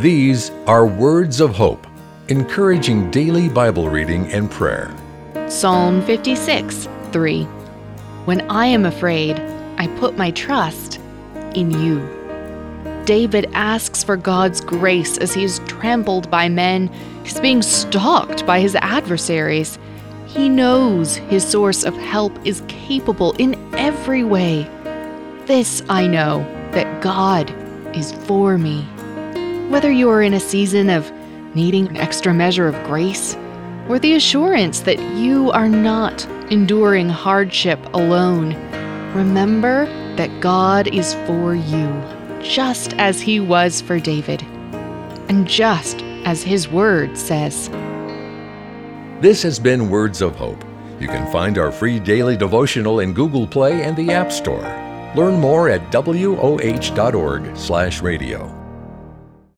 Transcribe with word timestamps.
These 0.00 0.50
are 0.66 0.86
words 0.86 1.42
of 1.42 1.54
hope, 1.54 1.86
encouraging 2.28 3.10
daily 3.10 3.50
Bible 3.50 3.90
reading 3.90 4.32
and 4.32 4.50
prayer. 4.50 4.96
Psalm 5.46 6.00
56 6.06 6.88
3. 7.12 7.44
When 8.24 8.40
I 8.50 8.64
am 8.64 8.86
afraid, 8.86 9.38
I 9.76 9.88
put 9.98 10.16
my 10.16 10.30
trust 10.30 10.98
in 11.54 11.70
you. 11.70 12.00
David 13.04 13.50
asks 13.52 14.02
for 14.02 14.16
God's 14.16 14.62
grace 14.62 15.18
as 15.18 15.34
he 15.34 15.44
is 15.44 15.58
trampled 15.66 16.30
by 16.30 16.48
men. 16.48 16.88
He's 17.22 17.38
being 17.38 17.60
stalked 17.60 18.46
by 18.46 18.60
his 18.60 18.76
adversaries. 18.76 19.78
He 20.24 20.48
knows 20.48 21.16
his 21.16 21.46
source 21.46 21.84
of 21.84 21.94
help 21.94 22.32
is 22.46 22.62
capable 22.68 23.32
in 23.32 23.54
every 23.74 24.24
way. 24.24 24.62
This 25.44 25.82
I 25.90 26.06
know 26.06 26.38
that 26.70 27.02
God 27.02 27.50
is 27.94 28.12
for 28.12 28.56
me. 28.56 28.88
Whether 29.70 29.90
you 29.92 30.10
are 30.10 30.20
in 30.20 30.34
a 30.34 30.40
season 30.40 30.90
of 30.90 31.10
needing 31.54 31.86
an 31.86 31.96
extra 31.96 32.34
measure 32.34 32.66
of 32.66 32.74
grace, 32.82 33.36
or 33.88 34.00
the 34.00 34.14
assurance 34.14 34.80
that 34.80 34.98
you 35.16 35.52
are 35.52 35.68
not 35.68 36.26
enduring 36.50 37.08
hardship 37.08 37.78
alone, 37.94 38.56
remember 39.14 39.86
that 40.16 40.40
God 40.40 40.88
is 40.88 41.14
for 41.24 41.54
you, 41.54 41.86
just 42.42 42.94
as 42.94 43.20
He 43.20 43.38
was 43.38 43.80
for 43.80 44.00
David, 44.00 44.42
and 45.28 45.46
just 45.46 46.02
as 46.24 46.42
His 46.42 46.66
Word 46.66 47.16
says. 47.16 47.68
This 49.20 49.40
has 49.44 49.60
been 49.60 49.88
Words 49.88 50.20
of 50.20 50.34
Hope. 50.34 50.64
You 50.98 51.06
can 51.06 51.30
find 51.30 51.58
our 51.58 51.70
free 51.70 52.00
daily 52.00 52.36
devotional 52.36 52.98
in 52.98 53.12
Google 53.12 53.46
Play 53.46 53.84
and 53.84 53.96
the 53.96 54.10
App 54.10 54.32
Store. 54.32 54.66
Learn 55.14 55.38
more 55.38 55.68
at 55.68 55.92
woh.org/radio. 55.92 58.59